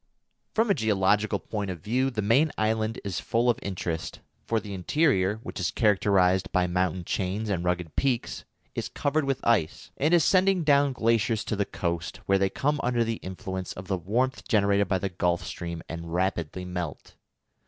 [0.55, 4.73] _]From a geological point of view the main island is full of interest, for the
[4.73, 8.43] interior, which is characterised by mountain chains and rugged peaks,
[8.73, 12.79] is covered with ice, and is sending down glaciers to the coast, where they come
[12.81, 17.13] under the influence of the warmth generated by the Gulf Stream and rapidly melt.